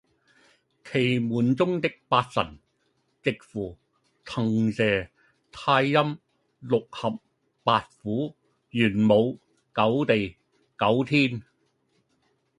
[0.83, 2.57] 奇门中的八神，
[3.21, 3.77] 值符，
[4.25, 5.07] 腾蛇、
[5.51, 5.93] 太阴、
[6.59, 7.19] 六合、
[7.63, 8.35] 白虎、
[8.71, 9.37] 玄武、
[9.75, 10.37] 九地、
[10.75, 11.43] 九天